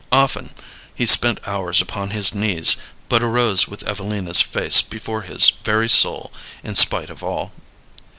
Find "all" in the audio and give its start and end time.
7.23-7.51